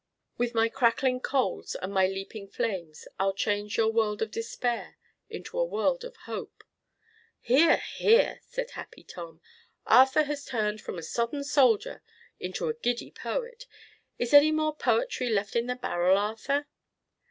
[0.39, 4.97] With my crackling coals and my leaping flames I'll change your world of despair
[5.29, 6.63] into a world of hope.'"
[7.39, 7.77] "Hear!
[7.77, 9.41] Hear!" said Happy Tom.
[9.85, 12.01] "Arthur has turned from a sodden soldier
[12.39, 13.67] into a giddy poet!
[14.17, 16.65] Is any more poetry left in the barrel, Arthur?"